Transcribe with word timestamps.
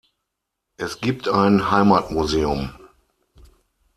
Es 0.77 0.99
gibt 0.99 1.29
ein 1.29 1.69
Heimatmuseum. 1.69 2.71